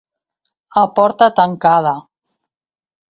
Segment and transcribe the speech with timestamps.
[0.83, 1.95] A porta tancada.